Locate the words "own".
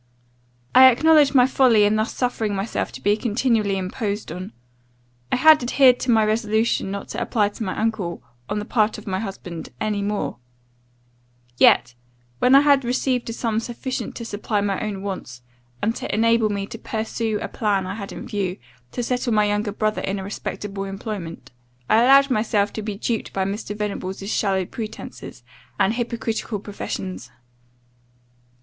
14.81-15.03